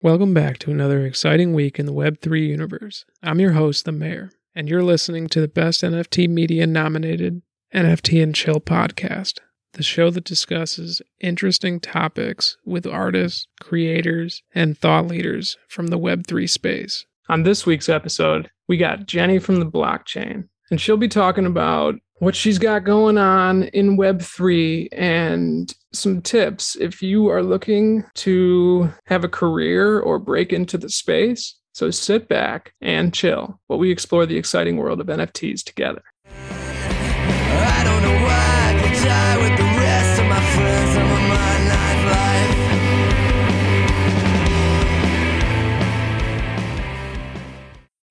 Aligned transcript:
Welcome 0.00 0.32
back 0.32 0.58
to 0.58 0.70
another 0.70 1.04
exciting 1.04 1.54
week 1.54 1.80
in 1.80 1.84
the 1.84 1.92
Web3 1.92 2.46
universe. 2.46 3.04
I'm 3.20 3.40
your 3.40 3.54
host, 3.54 3.84
The 3.84 3.90
Mayor, 3.90 4.30
and 4.54 4.68
you're 4.68 4.84
listening 4.84 5.26
to 5.30 5.40
the 5.40 5.48
Best 5.48 5.82
NFT 5.82 6.28
Media 6.28 6.68
nominated 6.68 7.42
NFT 7.74 8.22
and 8.22 8.32
Chill 8.32 8.60
podcast, 8.60 9.40
the 9.72 9.82
show 9.82 10.08
that 10.10 10.22
discusses 10.22 11.02
interesting 11.18 11.80
topics 11.80 12.56
with 12.64 12.86
artists, 12.86 13.48
creators, 13.58 14.44
and 14.54 14.78
thought 14.78 15.08
leaders 15.08 15.56
from 15.66 15.88
the 15.88 15.98
Web3 15.98 16.48
space. 16.48 17.04
On 17.28 17.42
this 17.42 17.66
week's 17.66 17.88
episode, 17.88 18.52
we 18.68 18.76
got 18.76 19.06
Jenny 19.06 19.40
from 19.40 19.56
the 19.56 19.66
blockchain, 19.66 20.48
and 20.70 20.80
she'll 20.80 20.96
be 20.96 21.08
talking 21.08 21.44
about 21.44 21.96
what 22.20 22.34
she's 22.34 22.58
got 22.58 22.82
going 22.82 23.16
on 23.16 23.64
in 23.64 23.96
Web3 23.96 24.88
and 24.92 25.72
some 25.92 26.20
tips 26.20 26.74
if 26.76 27.00
you 27.00 27.28
are 27.28 27.44
looking 27.44 28.04
to 28.14 28.92
have 29.06 29.22
a 29.22 29.28
career 29.28 30.00
or 30.00 30.18
break 30.18 30.52
into 30.52 30.76
the 30.76 30.88
space. 30.88 31.54
So 31.72 31.92
sit 31.92 32.26
back 32.28 32.74
and 32.80 33.14
chill 33.14 33.60
while 33.68 33.78
we 33.78 33.92
explore 33.92 34.26
the 34.26 34.36
exciting 34.36 34.78
world 34.78 35.00
of 35.00 35.06
NFTs 35.06 35.62
together. 35.62 36.02
I 36.26 37.84
don't 37.84 38.02
know 38.02 38.14
why 38.24 38.74
I 38.74 38.74
could 38.82 38.94
die 39.04 39.38
with 39.38 39.56
the 39.56 39.62
rest 39.62 40.20
of 40.20 40.26
my 40.26 40.40
friends 40.56 40.96
on 40.96 41.28
my 41.28 41.54
nightlife. 41.70 42.56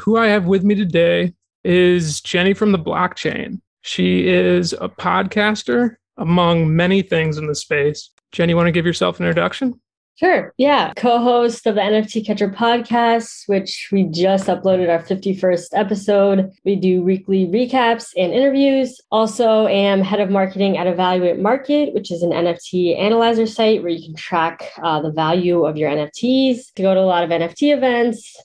Who 0.03 0.15
I 0.15 0.27
have 0.27 0.45
with 0.45 0.63
me 0.63 0.75
today 0.75 1.33
is 1.65 2.21
Jenny 2.21 2.53
from 2.53 2.71
the 2.71 2.79
blockchain. 2.79 3.59
She 3.87 4.27
is 4.27 4.73
a 4.73 4.89
podcaster 4.89 5.95
among 6.17 6.75
many 6.75 7.01
things 7.01 7.37
in 7.37 7.47
the 7.47 7.55
space. 7.55 8.09
Jenny, 8.33 8.51
you 8.51 8.57
want 8.57 8.67
to 8.67 8.73
give 8.73 8.85
yourself 8.85 9.17
an 9.17 9.25
introduction? 9.25 9.79
Sure. 10.15 10.53
Yeah. 10.57 10.91
Co 10.97 11.19
host 11.19 11.65
of 11.67 11.75
the 11.75 11.81
NFT 11.81 12.25
Catcher 12.25 12.49
podcast, 12.49 13.43
which 13.45 13.87
we 13.91 14.03
just 14.03 14.47
uploaded 14.47 14.89
our 14.89 15.01
51st 15.01 15.67
episode. 15.71 16.51
We 16.65 16.75
do 16.75 17.01
weekly 17.01 17.45
recaps 17.45 18.09
and 18.17 18.33
interviews. 18.33 18.99
Also, 19.09 19.67
am 19.67 20.01
head 20.01 20.19
of 20.19 20.29
marketing 20.29 20.77
at 20.77 20.87
Evaluate 20.87 21.39
Market, 21.39 21.93
which 21.93 22.11
is 22.11 22.23
an 22.23 22.31
NFT 22.31 22.99
analyzer 22.99 23.45
site 23.45 23.83
where 23.83 23.91
you 23.91 24.03
can 24.03 24.15
track 24.15 24.69
uh, 24.83 24.99
the 25.01 25.11
value 25.11 25.65
of 25.65 25.77
your 25.77 25.89
NFTs. 25.91 26.73
To 26.75 26.81
go 26.81 26.93
to 26.93 26.99
a 26.99 27.01
lot 27.01 27.23
of 27.23 27.29
NFT 27.29 27.73
events. 27.73 28.35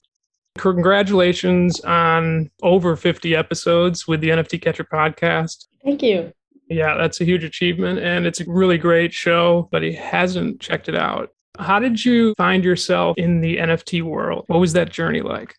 Congratulations 0.59 1.81
on 1.81 2.51
over 2.63 2.97
50 2.97 3.35
episodes 3.35 4.07
with 4.07 4.21
the 4.21 4.31
NFT 4.31 4.61
Catcher 4.61 4.85
podcast. 4.85 5.67
Thank 5.85 6.03
you. 6.03 6.33
Yeah, 6.69 6.97
that's 6.97 7.21
a 7.21 7.25
huge 7.25 7.45
achievement 7.45 7.99
and 7.99 8.27
it's 8.27 8.41
a 8.41 8.45
really 8.47 8.79
great 8.79 9.13
show, 9.13 9.69
but 9.71 9.83
he 9.83 9.93
hasn't 9.93 10.61
checked 10.61 10.89
it 10.89 10.97
out. 10.97 11.31
How 11.59 11.79
did 11.79 12.05
you 12.05 12.35
find 12.39 12.65
yourself 12.65 13.19
in 13.19 13.41
the 13.41 13.59
NFT 13.59 14.03
world? 14.03 14.45
What 14.47 14.61
was 14.61 14.73
that 14.73 14.91
journey 14.91 15.21
like? 15.21 15.55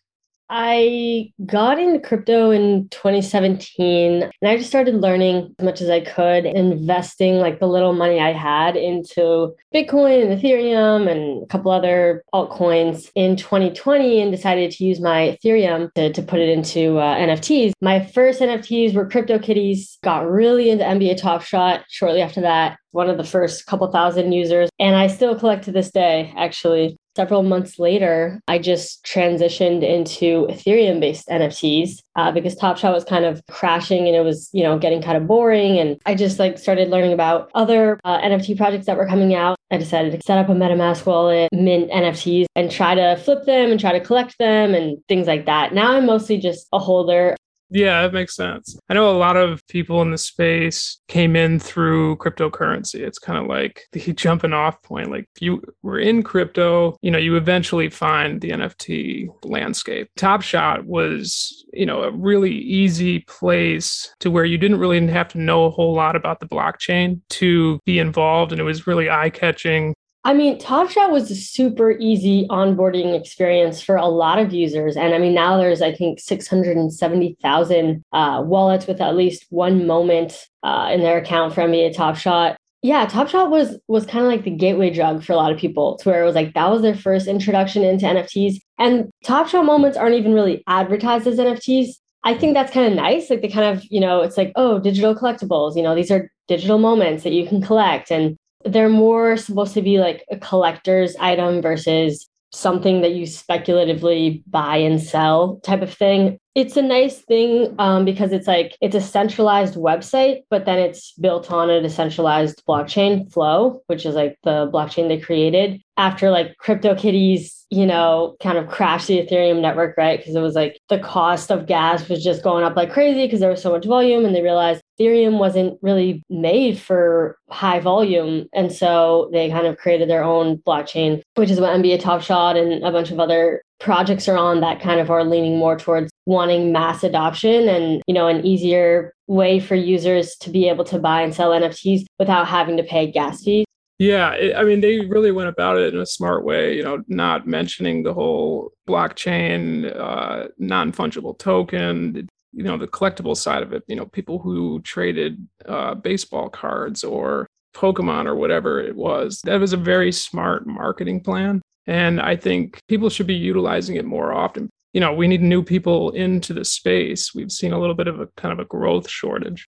I 0.50 1.32
got 1.46 1.78
into 1.78 2.00
crypto 2.00 2.50
in 2.50 2.88
2017 2.90 4.22
and 4.22 4.32
I 4.42 4.56
just 4.56 4.68
started 4.68 4.96
learning 4.96 5.54
as 5.58 5.64
much 5.64 5.80
as 5.80 5.90
I 5.90 6.00
could, 6.00 6.44
investing 6.44 7.36
like 7.36 7.60
the 7.60 7.66
little 7.66 7.92
money 7.92 8.20
I 8.20 8.32
had 8.32 8.76
into 8.76 9.54
Bitcoin 9.74 10.22
and 10.22 10.40
Ethereum 10.40 11.10
and 11.10 11.42
a 11.42 11.46
couple 11.46 11.70
other 11.70 12.24
altcoins 12.34 13.10
in 13.14 13.36
2020 13.36 14.20
and 14.20 14.30
decided 14.30 14.70
to 14.72 14.84
use 14.84 15.00
my 15.00 15.38
Ethereum 15.42 15.92
to, 15.94 16.12
to 16.12 16.22
put 16.22 16.40
it 16.40 16.50
into 16.50 16.98
uh, 16.98 17.16
NFTs. 17.16 17.72
My 17.80 18.04
first 18.04 18.40
NFTs 18.40 18.94
were 18.94 19.08
CryptoKitties, 19.08 20.00
got 20.02 20.30
really 20.30 20.70
into 20.70 20.84
NBA 20.84 21.16
Top 21.16 21.42
Shot 21.42 21.84
shortly 21.88 22.20
after 22.20 22.42
that 22.42 22.78
one 22.94 23.10
of 23.10 23.16
the 23.16 23.24
first 23.24 23.66
couple 23.66 23.90
thousand 23.90 24.30
users. 24.30 24.70
And 24.78 24.94
I 24.94 25.08
still 25.08 25.36
collect 25.36 25.64
to 25.64 25.72
this 25.72 25.90
day, 25.90 26.32
actually. 26.36 26.96
Several 27.16 27.42
months 27.42 27.78
later, 27.78 28.40
I 28.48 28.58
just 28.58 29.04
transitioned 29.04 29.82
into 29.82 30.46
Ethereum 30.48 31.00
based 31.00 31.28
NFTs 31.28 32.00
uh, 32.16 32.32
because 32.32 32.56
Top 32.56 32.76
Shot 32.76 32.92
was 32.92 33.04
kind 33.04 33.24
of 33.24 33.40
crashing 33.48 34.06
and 34.06 34.16
it 34.16 34.22
was, 34.22 34.50
you 34.52 34.62
know, 34.62 34.78
getting 34.78 35.00
kind 35.00 35.16
of 35.16 35.26
boring. 35.26 35.78
And 35.78 36.00
I 36.06 36.16
just 36.16 36.38
like 36.38 36.58
started 36.58 36.88
learning 36.88 37.12
about 37.12 37.50
other 37.54 38.00
uh, 38.04 38.20
NFT 38.20 38.56
projects 38.56 38.86
that 38.86 38.96
were 38.96 39.06
coming 39.06 39.34
out. 39.34 39.56
I 39.70 39.76
decided 39.76 40.12
to 40.12 40.20
set 40.24 40.38
up 40.38 40.48
a 40.48 40.52
MetaMask 40.52 41.06
wallet, 41.06 41.52
mint 41.52 41.90
NFTs, 41.90 42.46
and 42.56 42.70
try 42.70 42.94
to 42.94 43.16
flip 43.16 43.44
them 43.44 43.70
and 43.70 43.80
try 43.80 43.92
to 43.92 44.04
collect 44.04 44.36
them 44.38 44.74
and 44.74 44.98
things 45.08 45.26
like 45.26 45.46
that. 45.46 45.72
Now 45.72 45.92
I'm 45.92 46.06
mostly 46.06 46.38
just 46.38 46.66
a 46.72 46.78
holder. 46.78 47.36
Yeah, 47.70 48.02
that 48.02 48.12
makes 48.12 48.36
sense. 48.36 48.78
I 48.88 48.94
know 48.94 49.10
a 49.10 49.16
lot 49.18 49.36
of 49.36 49.66
people 49.68 50.00
in 50.02 50.10
the 50.10 50.18
space 50.18 51.00
came 51.08 51.34
in 51.34 51.58
through 51.58 52.16
cryptocurrency. 52.16 53.00
It's 53.00 53.18
kind 53.18 53.38
of 53.38 53.46
like 53.46 53.82
the 53.92 54.12
jumping 54.12 54.52
off 54.52 54.80
point. 54.82 55.10
Like 55.10 55.28
if 55.34 55.42
you 55.42 55.62
were 55.82 55.98
in 55.98 56.22
crypto, 56.22 56.96
you 57.02 57.10
know, 57.10 57.18
you 57.18 57.36
eventually 57.36 57.88
find 57.88 58.40
the 58.40 58.50
NFT 58.50 59.28
landscape. 59.44 60.08
Top 60.16 60.42
Shot 60.42 60.84
was, 60.84 61.64
you 61.72 61.86
know, 61.86 62.02
a 62.02 62.12
really 62.12 62.52
easy 62.52 63.20
place 63.20 64.14
to 64.20 64.30
where 64.30 64.44
you 64.44 64.58
didn't 64.58 64.78
really 64.78 65.04
have 65.08 65.28
to 65.28 65.38
know 65.40 65.64
a 65.64 65.70
whole 65.70 65.94
lot 65.94 66.16
about 66.16 66.40
the 66.40 66.46
blockchain 66.46 67.20
to 67.30 67.80
be 67.84 67.98
involved. 67.98 68.52
And 68.52 68.60
it 68.60 68.64
was 68.64 68.86
really 68.86 69.10
eye 69.10 69.30
catching. 69.30 69.93
I 70.26 70.32
mean, 70.32 70.58
Top 70.58 70.88
Shot 70.88 71.10
was 71.10 71.30
a 71.30 71.36
super 71.36 71.92
easy 71.92 72.46
onboarding 72.48 73.18
experience 73.18 73.82
for 73.82 73.96
a 73.96 74.06
lot 74.06 74.38
of 74.38 74.54
users. 74.54 74.96
And 74.96 75.14
I 75.14 75.18
mean, 75.18 75.34
now 75.34 75.58
there's, 75.58 75.82
I 75.82 75.92
think, 75.92 76.18
670,000 76.18 78.04
uh, 78.12 78.42
wallets 78.46 78.86
with 78.86 79.02
at 79.02 79.16
least 79.16 79.44
one 79.50 79.86
moment 79.86 80.48
uh, 80.62 80.90
in 80.90 81.02
their 81.02 81.18
account 81.18 81.54
for 81.54 81.60
NBA 81.60 81.94
Top 81.94 82.16
Shot. 82.16 82.56
Yeah, 82.80 83.04
Top 83.06 83.28
Shot 83.28 83.50
was 83.50 83.78
was 83.86 84.06
kind 84.06 84.24
of 84.24 84.30
like 84.30 84.44
the 84.44 84.50
gateway 84.50 84.90
drug 84.90 85.22
for 85.22 85.32
a 85.32 85.36
lot 85.36 85.52
of 85.52 85.58
people 85.58 85.96
to 85.98 86.08
where 86.08 86.22
it 86.22 86.26
was 86.26 86.34
like 86.34 86.54
that 86.54 86.70
was 86.70 86.82
their 86.82 86.94
first 86.94 87.26
introduction 87.26 87.82
into 87.82 88.06
NFTs. 88.06 88.56
And 88.78 89.10
Top 89.24 89.48
Shot 89.48 89.64
moments 89.64 89.96
aren't 89.96 90.16
even 90.16 90.32
really 90.32 90.62
advertised 90.66 91.26
as 91.26 91.38
NFTs. 91.38 91.96
I 92.24 92.34
think 92.34 92.54
that's 92.54 92.72
kind 92.72 92.86
of 92.86 92.94
nice. 92.94 93.28
Like 93.28 93.42
they 93.42 93.48
kind 93.48 93.76
of, 93.76 93.84
you 93.90 94.00
know, 94.00 94.22
it's 94.22 94.38
like, 94.38 94.52
oh, 94.56 94.78
digital 94.78 95.14
collectibles, 95.14 95.76
you 95.76 95.82
know, 95.82 95.94
these 95.94 96.10
are 96.10 96.30
digital 96.48 96.78
moments 96.78 97.24
that 97.24 97.32
you 97.32 97.46
can 97.46 97.60
collect. 97.60 98.10
And 98.10 98.36
they're 98.64 98.88
more 98.88 99.36
supposed 99.36 99.74
to 99.74 99.82
be 99.82 99.98
like 99.98 100.24
a 100.30 100.38
collector's 100.38 101.16
item 101.16 101.60
versus 101.60 102.28
something 102.52 103.02
that 103.02 103.12
you 103.12 103.26
speculatively 103.26 104.42
buy 104.46 104.76
and 104.76 105.02
sell 105.02 105.60
type 105.64 105.82
of 105.82 105.92
thing. 105.92 106.38
It's 106.54 106.76
a 106.76 106.82
nice 106.82 107.18
thing 107.18 107.74
um, 107.80 108.04
because 108.04 108.30
it's 108.30 108.46
like 108.46 108.76
it's 108.80 108.94
a 108.94 109.00
centralized 109.00 109.74
website, 109.74 110.42
but 110.50 110.66
then 110.66 110.78
it's 110.78 111.12
built 111.14 111.50
on 111.50 111.68
a 111.68 111.82
decentralized 111.82 112.62
blockchain 112.68 113.32
flow, 113.32 113.82
which 113.88 114.06
is 114.06 114.14
like 114.14 114.38
the 114.44 114.70
blockchain 114.72 115.08
they 115.08 115.18
created 115.18 115.82
after 115.96 116.30
like 116.30 116.54
CryptoKitties, 116.62 117.64
you 117.70 117.86
know, 117.86 118.36
kind 118.40 118.56
of 118.56 118.68
crashed 118.68 119.08
the 119.08 119.18
Ethereum 119.18 119.60
network, 119.60 119.96
right? 119.96 120.18
Because 120.18 120.36
it 120.36 120.40
was 120.40 120.54
like 120.54 120.78
the 120.88 121.00
cost 121.00 121.50
of 121.50 121.66
gas 121.66 122.08
was 122.08 122.22
just 122.22 122.44
going 122.44 122.64
up 122.64 122.76
like 122.76 122.92
crazy 122.92 123.26
because 123.26 123.40
there 123.40 123.50
was 123.50 123.62
so 123.62 123.72
much 123.72 123.84
volume, 123.84 124.24
and 124.24 124.32
they 124.32 124.42
realized 124.42 124.80
Ethereum 125.00 125.38
wasn't 125.38 125.76
really 125.82 126.22
made 126.30 126.78
for 126.78 127.36
high 127.50 127.80
volume. 127.80 128.46
And 128.52 128.72
so 128.72 129.28
they 129.32 129.50
kind 129.50 129.66
of 129.66 129.76
created 129.76 130.08
their 130.08 130.22
own 130.22 130.58
blockchain, 130.58 131.20
which 131.34 131.50
is 131.50 131.58
what 131.58 131.70
NBA 131.70 132.00
Top 132.00 132.22
Shot 132.22 132.56
and 132.56 132.84
a 132.84 132.92
bunch 132.92 133.10
of 133.10 133.18
other 133.18 133.63
projects 133.84 134.26
are 134.28 134.38
on 134.38 134.60
that 134.60 134.80
kind 134.80 134.98
of 134.98 135.10
are 135.10 135.24
leaning 135.24 135.58
more 135.58 135.76
towards 135.76 136.10
wanting 136.24 136.72
mass 136.72 137.04
adoption 137.04 137.68
and 137.68 138.02
you 138.06 138.14
know 138.14 138.26
an 138.26 138.44
easier 138.44 139.12
way 139.26 139.60
for 139.60 139.74
users 139.74 140.36
to 140.36 140.48
be 140.48 140.66
able 140.70 140.84
to 140.84 140.98
buy 140.98 141.20
and 141.20 141.34
sell 141.34 141.50
NFTs 141.50 142.06
without 142.18 142.48
having 142.48 142.78
to 142.78 142.82
pay 142.82 143.10
gas 143.10 143.44
fees. 143.44 143.66
Yeah, 143.98 144.32
it, 144.32 144.56
I 144.56 144.64
mean, 144.64 144.80
they 144.80 145.00
really 145.00 145.30
went 145.32 145.50
about 145.50 145.78
it 145.78 145.94
in 145.94 146.00
a 146.00 146.06
smart 146.06 146.44
way, 146.44 146.74
you 146.74 146.82
know, 146.82 147.04
not 147.08 147.46
mentioning 147.46 148.02
the 148.02 148.14
whole 148.14 148.72
blockchain, 148.88 149.94
uh, 149.96 150.48
non 150.58 150.90
fungible 150.90 151.38
token, 151.38 152.26
you 152.52 152.64
know, 152.64 152.78
the 152.78 152.88
collectible 152.88 153.36
side 153.36 153.62
of 153.62 153.72
it, 153.72 153.84
you 153.86 153.96
know, 153.96 154.06
people 154.06 154.38
who 154.38 154.80
traded 154.80 155.46
uh, 155.66 155.94
baseball 155.94 156.48
cards 156.48 157.04
or 157.04 157.46
Pokemon 157.76 158.26
or 158.26 158.34
whatever 158.34 158.80
it 158.80 158.96
was. 158.96 159.40
That 159.44 159.60
was 159.60 159.72
a 159.72 159.76
very 159.76 160.10
smart 160.10 160.66
marketing 160.66 161.20
plan. 161.20 161.60
And 161.86 162.20
I 162.20 162.36
think 162.36 162.80
people 162.88 163.10
should 163.10 163.26
be 163.26 163.34
utilizing 163.34 163.96
it 163.96 164.04
more 164.04 164.32
often. 164.32 164.70
You 164.92 165.00
know, 165.00 165.12
we 165.12 165.28
need 165.28 165.42
new 165.42 165.62
people 165.62 166.10
into 166.10 166.54
the 166.54 166.64
space. 166.64 167.34
We've 167.34 167.52
seen 167.52 167.72
a 167.72 167.80
little 167.80 167.96
bit 167.96 168.06
of 168.06 168.20
a 168.20 168.28
kind 168.36 168.52
of 168.52 168.58
a 168.58 168.64
growth 168.64 169.08
shortage. 169.08 169.66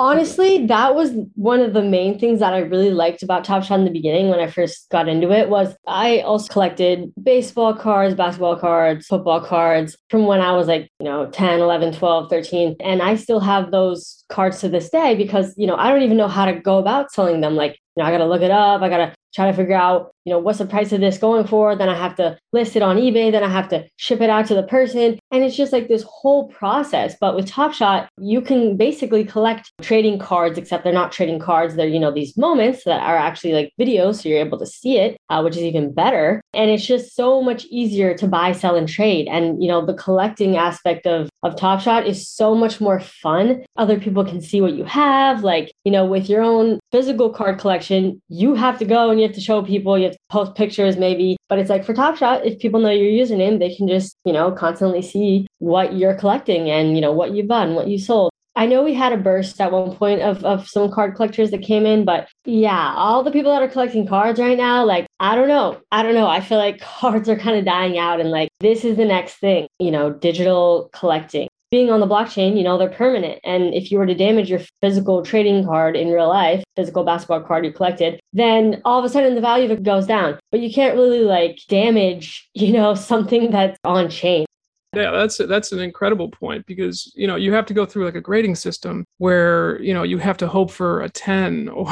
Honestly, 0.00 0.64
that 0.66 0.94
was 0.94 1.10
one 1.34 1.58
of 1.58 1.72
the 1.72 1.82
main 1.82 2.20
things 2.20 2.38
that 2.38 2.54
I 2.54 2.58
really 2.58 2.92
liked 2.92 3.24
about 3.24 3.42
Top 3.42 3.64
Shot 3.64 3.80
in 3.80 3.84
the 3.84 3.90
beginning 3.90 4.28
when 4.28 4.38
I 4.38 4.46
first 4.46 4.88
got 4.90 5.08
into 5.08 5.32
it 5.32 5.48
was 5.48 5.74
I 5.88 6.20
also 6.20 6.52
collected 6.52 7.12
baseball 7.20 7.74
cards, 7.74 8.14
basketball 8.14 8.54
cards, 8.54 9.08
football 9.08 9.40
cards 9.40 9.96
from 10.08 10.26
when 10.26 10.40
I 10.40 10.52
was 10.52 10.68
like, 10.68 10.88
you 11.00 11.04
know, 11.04 11.28
10, 11.28 11.58
11, 11.58 11.94
12, 11.94 12.30
13 12.30 12.76
and 12.78 13.02
I 13.02 13.16
still 13.16 13.40
have 13.40 13.72
those 13.72 14.17
cards 14.28 14.60
to 14.60 14.68
this 14.68 14.90
day 14.90 15.14
because, 15.14 15.54
you 15.56 15.66
know, 15.66 15.76
I 15.76 15.90
don't 15.90 16.02
even 16.02 16.16
know 16.16 16.28
how 16.28 16.44
to 16.44 16.54
go 16.54 16.78
about 16.78 17.12
selling 17.12 17.40
them. 17.40 17.56
Like, 17.56 17.78
you 17.96 18.02
know, 18.02 18.08
I 18.08 18.12
got 18.12 18.18
to 18.18 18.26
look 18.26 18.42
it 18.42 18.50
up. 18.50 18.82
I 18.82 18.88
got 18.88 18.98
to 18.98 19.14
try 19.34 19.50
to 19.50 19.56
figure 19.56 19.76
out, 19.76 20.10
you 20.24 20.32
know, 20.32 20.38
what's 20.38 20.58
the 20.58 20.66
price 20.66 20.92
of 20.92 21.00
this 21.00 21.18
going 21.18 21.46
for. 21.46 21.76
Then 21.76 21.88
I 21.88 21.96
have 21.96 22.14
to 22.16 22.38
list 22.52 22.76
it 22.76 22.82
on 22.82 22.96
eBay. 22.96 23.30
Then 23.30 23.44
I 23.44 23.48
have 23.48 23.68
to 23.68 23.86
ship 23.96 24.20
it 24.20 24.30
out 24.30 24.46
to 24.46 24.54
the 24.54 24.62
person. 24.62 25.18
And 25.30 25.44
it's 25.44 25.56
just 25.56 25.72
like 25.72 25.88
this 25.88 26.02
whole 26.02 26.48
process. 26.48 27.16
But 27.20 27.34
with 27.34 27.46
Top 27.46 27.72
Shot, 27.72 28.08
you 28.18 28.40
can 28.40 28.76
basically 28.76 29.24
collect 29.24 29.70
trading 29.82 30.18
cards, 30.18 30.58
except 30.58 30.82
they're 30.84 30.92
not 30.92 31.12
trading 31.12 31.38
cards. 31.38 31.76
They're, 31.76 31.88
you 31.88 32.00
know, 32.00 32.10
these 32.10 32.36
moments 32.36 32.84
that 32.84 33.02
are 33.02 33.16
actually 33.16 33.52
like 33.52 33.72
videos. 33.78 34.22
So 34.22 34.28
you're 34.28 34.38
able 34.38 34.58
to 34.58 34.66
see 34.66 34.96
it, 34.98 35.18
uh, 35.28 35.42
which 35.42 35.56
is 35.56 35.62
even 35.62 35.92
better. 35.92 36.40
And 36.54 36.70
it's 36.70 36.86
just 36.86 37.14
so 37.14 37.42
much 37.42 37.66
easier 37.66 38.16
to 38.16 38.26
buy, 38.26 38.52
sell, 38.52 38.76
and 38.76 38.88
trade. 38.88 39.28
And, 39.28 39.62
you 39.62 39.68
know, 39.68 39.84
the 39.84 39.94
collecting 39.94 40.56
aspect 40.56 41.06
of, 41.06 41.28
of 41.42 41.56
Top 41.56 41.80
Shot 41.80 42.06
is 42.06 42.28
so 42.28 42.54
much 42.54 42.80
more 42.80 43.00
fun. 43.00 43.64
Other 43.76 44.00
people 44.00 44.17
can 44.24 44.40
see 44.40 44.60
what 44.60 44.74
you 44.74 44.84
have. 44.84 45.44
Like, 45.44 45.72
you 45.84 45.92
know, 45.92 46.04
with 46.04 46.28
your 46.28 46.42
own 46.42 46.80
physical 46.92 47.30
card 47.30 47.58
collection, 47.58 48.20
you 48.28 48.54
have 48.54 48.78
to 48.78 48.84
go 48.84 49.10
and 49.10 49.20
you 49.20 49.26
have 49.26 49.34
to 49.36 49.40
show 49.40 49.62
people, 49.62 49.98
you 49.98 50.04
have 50.04 50.14
to 50.14 50.18
post 50.30 50.54
pictures 50.54 50.96
maybe. 50.96 51.36
But 51.48 51.58
it's 51.58 51.70
like 51.70 51.84
for 51.84 51.94
Top 51.94 52.16
Shot, 52.16 52.44
if 52.44 52.58
people 52.58 52.80
know 52.80 52.90
your 52.90 53.26
username, 53.26 53.58
they 53.58 53.74
can 53.74 53.88
just, 53.88 54.16
you 54.24 54.32
know, 54.32 54.52
constantly 54.52 55.02
see 55.02 55.46
what 55.58 55.94
you're 55.94 56.14
collecting 56.14 56.70
and, 56.70 56.94
you 56.94 57.00
know, 57.00 57.12
what 57.12 57.32
you've 57.32 57.48
done, 57.48 57.74
what 57.74 57.88
you 57.88 57.98
sold. 57.98 58.30
I 58.58 58.66
know 58.66 58.82
we 58.82 58.92
had 58.92 59.12
a 59.12 59.16
burst 59.16 59.60
at 59.60 59.70
one 59.70 59.94
point 59.94 60.20
of, 60.20 60.44
of 60.44 60.68
some 60.68 60.90
card 60.90 61.14
collectors 61.14 61.52
that 61.52 61.62
came 61.62 61.86
in, 61.86 62.04
but 62.04 62.28
yeah, 62.44 62.92
all 62.96 63.22
the 63.22 63.30
people 63.30 63.52
that 63.52 63.62
are 63.62 63.68
collecting 63.68 64.04
cards 64.04 64.40
right 64.40 64.58
now, 64.58 64.84
like, 64.84 65.06
I 65.20 65.36
don't 65.36 65.46
know. 65.46 65.80
I 65.92 66.02
don't 66.02 66.14
know. 66.14 66.26
I 66.26 66.40
feel 66.40 66.58
like 66.58 66.80
cards 67.00 67.28
are 67.28 67.36
kind 67.36 67.56
of 67.56 67.64
dying 67.64 67.98
out 67.98 68.20
and 68.20 68.32
like 68.32 68.48
this 68.58 68.84
is 68.84 68.96
the 68.96 69.04
next 69.04 69.36
thing, 69.36 69.68
you 69.78 69.92
know, 69.92 70.12
digital 70.12 70.90
collecting 70.92 71.48
being 71.70 71.90
on 71.90 72.00
the 72.00 72.06
blockchain, 72.06 72.56
you 72.56 72.62
know, 72.62 72.78
they're 72.78 72.88
permanent. 72.88 73.40
And 73.44 73.74
if 73.74 73.90
you 73.90 73.98
were 73.98 74.06
to 74.06 74.14
damage 74.14 74.50
your 74.50 74.60
physical 74.80 75.22
trading 75.22 75.64
card 75.64 75.96
in 75.96 76.08
real 76.08 76.28
life, 76.28 76.64
physical 76.76 77.04
basketball 77.04 77.42
card 77.42 77.64
you 77.64 77.72
collected, 77.72 78.20
then 78.32 78.80
all 78.84 78.98
of 78.98 79.04
a 79.04 79.08
sudden 79.08 79.34
the 79.34 79.40
value 79.40 79.66
of 79.66 79.72
it 79.72 79.82
goes 79.82 80.06
down. 80.06 80.38
But 80.50 80.60
you 80.60 80.72
can't 80.72 80.94
really 80.96 81.20
like 81.20 81.60
damage, 81.68 82.48
you 82.54 82.72
know, 82.72 82.94
something 82.94 83.50
that's 83.50 83.78
on 83.84 84.10
chain. 84.10 84.46
Yeah, 84.94 85.10
that's 85.10 85.36
that's 85.36 85.72
an 85.72 85.80
incredible 85.80 86.30
point 86.30 86.64
because 86.64 87.12
you 87.14 87.26
know 87.26 87.36
you 87.36 87.52
have 87.52 87.66
to 87.66 87.74
go 87.74 87.84
through 87.84 88.06
like 88.06 88.14
a 88.14 88.22
grading 88.22 88.54
system 88.54 89.04
where 89.18 89.80
you 89.82 89.92
know 89.92 90.02
you 90.02 90.16
have 90.16 90.38
to 90.38 90.48
hope 90.48 90.70
for 90.70 91.02
a 91.02 91.10
10 91.10 91.68
or 91.74 91.86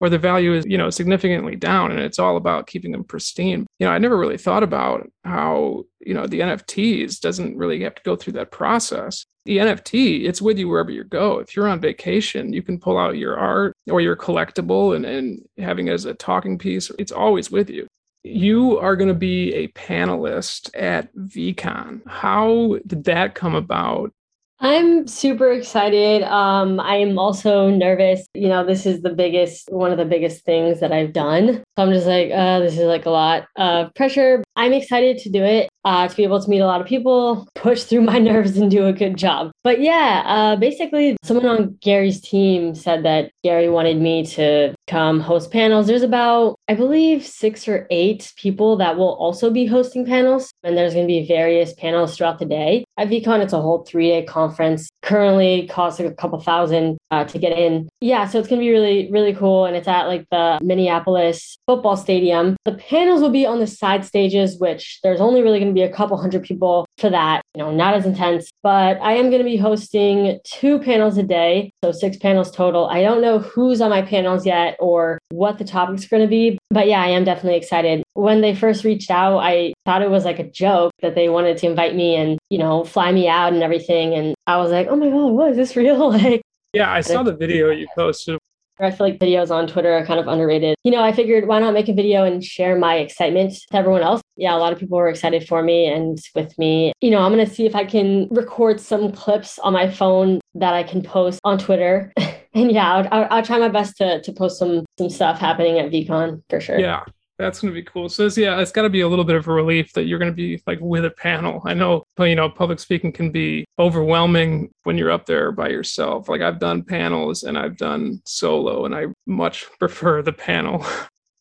or 0.00 0.10
the 0.10 0.18
value 0.18 0.54
is 0.54 0.66
you 0.66 0.76
know 0.76 0.90
significantly 0.90 1.56
down 1.56 1.90
and 1.90 2.00
it's 2.00 2.18
all 2.18 2.36
about 2.36 2.66
keeping 2.66 2.92
them 2.92 3.02
pristine. 3.04 3.66
You 3.78 3.86
know, 3.86 3.92
I 3.92 3.98
never 3.98 4.18
really 4.18 4.36
thought 4.36 4.62
about 4.62 5.08
how 5.24 5.84
you 6.00 6.12
know 6.12 6.26
the 6.26 6.40
NFTs 6.40 7.18
doesn't 7.20 7.56
really 7.56 7.82
have 7.82 7.94
to 7.94 8.02
go 8.04 8.14
through 8.14 8.34
that 8.34 8.50
process. 8.50 9.24
The 9.46 9.58
NFT, 9.58 10.24
it's 10.24 10.42
with 10.42 10.58
you 10.58 10.68
wherever 10.68 10.90
you 10.90 11.04
go. 11.04 11.38
If 11.38 11.54
you're 11.56 11.68
on 11.68 11.80
vacation, 11.80 12.52
you 12.52 12.62
can 12.62 12.78
pull 12.78 12.98
out 12.98 13.18
your 13.18 13.36
art 13.36 13.74
or 13.90 14.00
your 14.00 14.16
collectible 14.16 14.96
and, 14.96 15.04
and 15.04 15.42
having 15.58 15.88
it 15.88 15.92
as 15.92 16.06
a 16.06 16.14
talking 16.14 16.56
piece. 16.56 16.90
It's 16.98 17.12
always 17.12 17.50
with 17.50 17.68
you 17.68 17.86
you 18.24 18.78
are 18.78 18.96
going 18.96 19.08
to 19.08 19.14
be 19.14 19.52
a 19.54 19.68
panelist 19.68 20.70
at 20.74 21.14
VeeCon. 21.14 22.00
How 22.06 22.78
did 22.86 23.04
that 23.04 23.34
come 23.34 23.54
about? 23.54 24.12
I'm 24.60 25.06
super 25.06 25.52
excited. 25.52 26.22
Um, 26.22 26.78
I 26.80 26.96
am 26.96 27.18
also 27.18 27.70
nervous. 27.70 28.26
You 28.34 28.48
know, 28.48 28.64
this 28.64 28.86
is 28.86 29.02
the 29.02 29.10
biggest, 29.10 29.70
one 29.72 29.90
of 29.90 29.98
the 29.98 30.04
biggest 30.04 30.44
things 30.44 30.80
that 30.80 30.92
I've 30.92 31.12
done. 31.12 31.64
So 31.76 31.82
I'm 31.82 31.92
just 31.92 32.06
like, 32.06 32.30
uh, 32.30 32.60
this 32.60 32.74
is 32.74 32.86
like 32.86 33.04
a 33.04 33.10
lot 33.10 33.46
of 33.56 33.92
pressure. 33.94 34.43
I'm 34.56 34.72
excited 34.72 35.18
to 35.18 35.30
do 35.30 35.42
it 35.42 35.68
uh, 35.84 36.08
to 36.08 36.16
be 36.16 36.24
able 36.24 36.40
to 36.40 36.48
meet 36.48 36.60
a 36.60 36.66
lot 36.66 36.80
of 36.80 36.86
people, 36.86 37.46
push 37.54 37.84
through 37.84 38.02
my 38.02 38.18
nerves, 38.30 38.56
and 38.56 38.70
do 38.70 38.86
a 38.86 38.92
good 38.92 39.16
job. 39.16 39.50
But 39.62 39.80
yeah, 39.80 40.22
uh, 40.26 40.56
basically, 40.56 41.16
someone 41.22 41.46
on 41.46 41.78
Gary's 41.80 42.20
team 42.20 42.74
said 42.74 43.04
that 43.04 43.30
Gary 43.42 43.68
wanted 43.68 44.00
me 44.00 44.24
to 44.26 44.74
come 44.86 45.20
host 45.20 45.50
panels. 45.50 45.86
There's 45.86 46.02
about, 46.02 46.56
I 46.68 46.74
believe, 46.74 47.24
six 47.24 47.68
or 47.68 47.86
eight 47.90 48.32
people 48.36 48.76
that 48.78 48.96
will 48.96 49.14
also 49.16 49.50
be 49.50 49.66
hosting 49.66 50.06
panels, 50.06 50.52
and 50.62 50.76
there's 50.76 50.94
going 50.94 51.06
to 51.06 51.12
be 51.12 51.26
various 51.26 51.74
panels 51.74 52.16
throughout 52.16 52.38
the 52.38 52.46
day. 52.46 52.84
At 52.96 53.08
VeeCon, 53.08 53.42
it's 53.42 53.52
a 53.52 53.60
whole 53.60 53.84
three 53.84 54.08
day 54.08 54.22
conference. 54.24 54.88
Currently, 55.04 55.68
costs 55.68 56.00
like 56.00 56.10
a 56.10 56.14
couple 56.14 56.40
thousand 56.40 56.96
uh, 57.10 57.24
to 57.24 57.38
get 57.38 57.58
in. 57.58 57.88
Yeah, 58.00 58.26
so 58.26 58.38
it's 58.38 58.48
going 58.48 58.58
to 58.60 58.64
be 58.64 58.70
really, 58.70 59.10
really 59.12 59.34
cool. 59.34 59.66
And 59.66 59.76
it's 59.76 59.86
at 59.86 60.06
like 60.06 60.26
the 60.30 60.58
Minneapolis 60.62 61.58
football 61.66 61.96
stadium. 61.96 62.56
The 62.64 62.72
panels 62.72 63.20
will 63.20 63.30
be 63.30 63.44
on 63.44 63.60
the 63.60 63.66
side 63.66 64.04
stages, 64.04 64.58
which 64.58 65.00
there's 65.02 65.20
only 65.20 65.42
really 65.42 65.58
going 65.58 65.72
to 65.72 65.74
be 65.74 65.82
a 65.82 65.92
couple 65.92 66.16
hundred 66.16 66.42
people 66.42 66.86
for 66.98 67.10
that. 67.10 67.42
You 67.54 67.62
know, 67.62 67.72
not 67.72 67.94
as 67.94 68.06
intense, 68.06 68.50
but 68.62 68.98
I 69.00 69.14
am 69.14 69.30
going 69.30 69.38
to 69.38 69.44
be 69.44 69.56
hosting 69.56 70.38
two 70.44 70.78
panels 70.78 71.18
a 71.18 71.22
day. 71.22 71.72
So 71.84 71.92
six 71.92 72.16
panels 72.16 72.50
total. 72.50 72.86
I 72.86 73.02
don't 73.02 73.20
know 73.20 73.38
who's 73.38 73.80
on 73.80 73.90
my 73.90 74.02
panels 74.02 74.46
yet 74.46 74.76
or 74.80 75.18
what 75.30 75.58
the 75.58 75.64
topic's 75.64 76.04
are 76.04 76.08
going 76.08 76.22
to 76.22 76.28
be, 76.28 76.58
but 76.70 76.86
yeah, 76.86 77.02
I 77.02 77.08
am 77.08 77.24
definitely 77.24 77.58
excited. 77.58 78.02
When 78.14 78.40
they 78.40 78.54
first 78.54 78.84
reached 78.84 79.10
out, 79.10 79.38
I 79.38 79.74
thought 79.84 80.02
it 80.02 80.10
was 80.10 80.24
like 80.24 80.38
a 80.38 80.50
joke 80.50 80.92
that 81.02 81.14
they 81.14 81.28
wanted 81.28 81.56
to 81.58 81.66
invite 81.66 81.94
me 81.94 82.16
and, 82.16 82.38
you 82.50 82.58
know, 82.58 82.84
fly 82.84 83.12
me 83.12 83.28
out 83.28 83.52
and 83.52 83.62
everything. 83.62 84.14
And 84.14 84.34
I 84.46 84.56
was 84.58 84.70
like, 84.70 84.86
oh 84.88 84.96
my 84.96 85.08
God, 85.08 85.32
what 85.32 85.50
is 85.50 85.56
this 85.56 85.76
real? 85.76 86.10
like, 86.12 86.42
yeah, 86.72 86.92
I 86.92 87.00
saw 87.00 87.22
the 87.22 87.34
video 87.34 87.70
you 87.70 87.86
posted. 87.94 88.38
I 88.80 88.90
feel 88.90 89.06
like 89.08 89.18
videos 89.18 89.50
on 89.50 89.66
Twitter 89.66 89.92
are 89.92 90.04
kind 90.04 90.18
of 90.18 90.26
underrated. 90.26 90.76
You 90.84 90.90
know, 90.90 91.02
I 91.02 91.12
figured 91.12 91.46
why 91.46 91.60
not 91.60 91.74
make 91.74 91.88
a 91.88 91.92
video 91.92 92.24
and 92.24 92.42
share 92.42 92.76
my 92.76 92.96
excitement 92.96 93.54
to 93.70 93.76
everyone 93.76 94.02
else? 94.02 94.20
Yeah, 94.36 94.54
a 94.54 94.58
lot 94.58 94.72
of 94.72 94.78
people 94.78 94.98
were 94.98 95.08
excited 95.08 95.46
for 95.46 95.62
me 95.62 95.86
and 95.86 96.18
with 96.34 96.58
me. 96.58 96.92
You 97.00 97.10
know, 97.10 97.20
I'm 97.20 97.32
going 97.32 97.46
to 97.46 97.52
see 97.52 97.66
if 97.66 97.76
I 97.76 97.84
can 97.84 98.28
record 98.30 98.80
some 98.80 99.12
clips 99.12 99.58
on 99.60 99.72
my 99.72 99.88
phone 99.88 100.40
that 100.54 100.74
I 100.74 100.82
can 100.82 101.02
post 101.02 101.40
on 101.44 101.58
Twitter. 101.58 102.12
and 102.54 102.72
yeah, 102.72 102.92
I'll, 102.92 103.08
I'll, 103.12 103.28
I'll, 103.30 103.42
try 103.44 103.58
my 103.58 103.68
best 103.68 103.96
to, 103.98 104.20
to 104.22 104.32
post 104.32 104.58
some 104.58 104.84
some 104.98 105.10
stuff 105.10 105.38
happening 105.38 105.78
at 105.78 105.90
VeeCon 105.90 106.42
for 106.50 106.60
sure. 106.60 106.80
Yeah. 106.80 107.04
That's 107.38 107.60
going 107.60 107.74
to 107.74 107.80
be 107.80 107.84
cool. 107.84 108.08
So 108.08 108.28
yeah, 108.36 108.60
it's 108.60 108.70
got 108.70 108.82
to 108.82 108.90
be 108.90 109.00
a 109.00 109.08
little 109.08 109.24
bit 109.24 109.34
of 109.34 109.48
a 109.48 109.52
relief 109.52 109.92
that 109.94 110.04
you're 110.04 110.20
going 110.20 110.30
to 110.30 110.36
be 110.36 110.62
like 110.66 110.78
with 110.80 111.04
a 111.04 111.10
panel. 111.10 111.62
I 111.64 111.74
know, 111.74 112.04
you 112.18 112.36
know, 112.36 112.48
public 112.48 112.78
speaking 112.78 113.12
can 113.12 113.32
be 113.32 113.64
overwhelming 113.78 114.70
when 114.84 114.96
you're 114.96 115.10
up 115.10 115.26
there 115.26 115.50
by 115.50 115.68
yourself. 115.68 116.28
Like 116.28 116.42
I've 116.42 116.60
done 116.60 116.84
panels 116.84 117.42
and 117.42 117.58
I've 117.58 117.76
done 117.76 118.20
solo, 118.24 118.84
and 118.84 118.94
I 118.94 119.06
much 119.26 119.66
prefer 119.78 120.22
the 120.22 120.32
panel. 120.32 120.84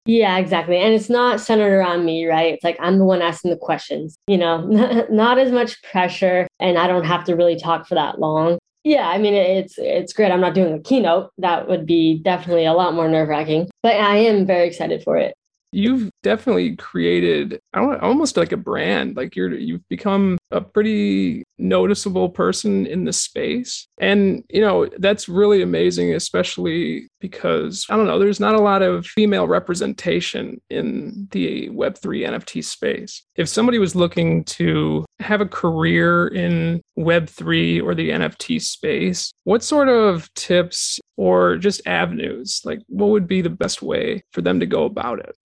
Yeah, 0.05 0.37
exactly. 0.37 0.77
And 0.77 0.93
it's 0.93 1.09
not 1.09 1.39
centered 1.39 1.73
around 1.73 2.03
me, 2.05 2.25
right? 2.25 2.53
It's 2.53 2.63
like 2.63 2.77
I'm 2.79 2.97
the 2.97 3.05
one 3.05 3.21
asking 3.21 3.51
the 3.51 3.57
questions, 3.57 4.17
you 4.27 4.37
know, 4.37 4.65
not 5.09 5.37
as 5.37 5.51
much 5.51 5.81
pressure 5.83 6.45
and 6.59 6.77
I 6.77 6.87
don't 6.87 7.05
have 7.05 7.23
to 7.25 7.35
really 7.35 7.57
talk 7.57 7.87
for 7.87 7.95
that 7.95 8.19
long. 8.19 8.59
Yeah, 8.83 9.07
I 9.07 9.17
mean 9.17 9.33
it's 9.33 9.75
it's 9.77 10.11
great. 10.11 10.29
I'm 10.29 10.41
not 10.41 10.55
doing 10.55 10.73
a 10.73 10.79
keynote. 10.79 11.31
That 11.37 11.69
would 11.69 11.85
be 11.85 12.19
definitely 12.21 12.65
a 12.65 12.73
lot 12.73 12.95
more 12.95 13.07
nerve-wracking, 13.07 13.69
but 13.81 13.95
I 13.95 14.17
am 14.17 14.45
very 14.45 14.67
excited 14.67 15.03
for 15.03 15.15
it 15.15 15.33
you've 15.73 16.09
definitely 16.21 16.75
created 16.75 17.59
almost 17.73 18.37
like 18.37 18.51
a 18.51 18.57
brand 18.57 19.17
like 19.17 19.35
you're 19.35 19.53
you've 19.53 19.87
become 19.89 20.37
a 20.51 20.61
pretty 20.61 21.43
noticeable 21.57 22.29
person 22.29 22.85
in 22.85 23.05
the 23.05 23.13
space. 23.13 23.87
And 23.99 24.43
you 24.49 24.61
know 24.61 24.87
that's 24.99 25.29
really 25.29 25.61
amazing 25.61 26.13
especially 26.13 27.07
because 27.19 27.85
i 27.89 27.95
don't 27.95 28.05
know 28.05 28.19
there's 28.19 28.39
not 28.39 28.55
a 28.55 28.61
lot 28.61 28.81
of 28.81 29.05
female 29.05 29.47
representation 29.47 30.59
in 30.69 31.27
the 31.31 31.69
web3 31.69 32.27
nft 32.27 32.63
space. 32.63 33.23
If 33.35 33.49
somebody 33.49 33.79
was 33.79 33.95
looking 33.95 34.43
to 34.45 35.05
have 35.19 35.41
a 35.41 35.45
career 35.45 36.27
in 36.27 36.81
web3 36.97 37.83
or 37.83 37.95
the 37.95 38.09
nft 38.09 38.61
space 38.61 39.31
what 39.45 39.63
sort 39.63 39.89
of 39.89 40.31
tips 40.33 40.99
or 41.17 41.57
just 41.57 41.85
avenues 41.87 42.61
like 42.65 42.79
what 42.87 43.09
would 43.09 43.27
be 43.27 43.41
the 43.41 43.49
best 43.49 43.81
way 43.81 44.23
for 44.31 44.41
them 44.41 44.59
to 44.59 44.65
go 44.65 44.83
about 44.85 45.19
it 45.19 45.35